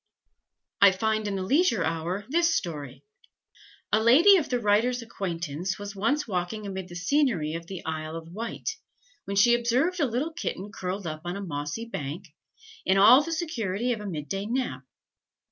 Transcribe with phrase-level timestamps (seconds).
[0.81, 3.03] I find in the Leisure Hour this story:
[3.93, 8.15] "A lady of the writer's acquaintance was once walking amid the scenery of the Isle
[8.15, 8.67] of Wight,
[9.25, 12.29] when she observed a little kitten curled up on a mossy bank,
[12.83, 14.81] in all the security of a mid day nap.